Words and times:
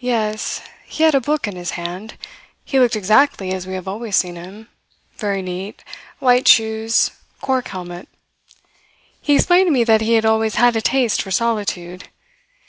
Yes. 0.00 0.60
He 0.86 1.04
had 1.04 1.14
a 1.14 1.20
book 1.20 1.46
in 1.46 1.54
his 1.54 1.78
hand. 1.78 2.18
He 2.64 2.80
looked 2.80 2.96
exactly 2.96 3.52
as 3.52 3.64
we 3.64 3.74
have 3.74 3.86
always 3.86 4.16
seen 4.16 4.34
him 4.34 4.68
very 5.14 5.40
neat, 5.40 5.84
white 6.18 6.48
shoes, 6.48 7.12
cork 7.40 7.68
helmet. 7.68 8.08
He 9.20 9.36
explained 9.36 9.68
to 9.68 9.72
me 9.72 9.84
that 9.84 10.00
he 10.00 10.14
had 10.14 10.24
always 10.24 10.56
had 10.56 10.74
a 10.74 10.80
taste 10.82 11.22
for 11.22 11.30
solitude. 11.30 12.08